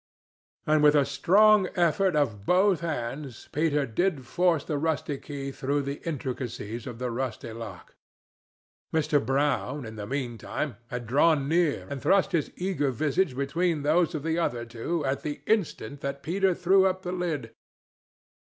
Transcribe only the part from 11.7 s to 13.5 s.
and thrust his eager visage